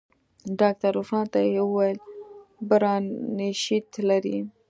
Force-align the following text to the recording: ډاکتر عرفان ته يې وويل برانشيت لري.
ډاکتر 0.59 0.91
عرفان 0.99 1.25
ته 1.33 1.39
يې 1.47 1.61
وويل 1.65 1.97
برانشيت 2.69 3.87
لري. 4.09 4.37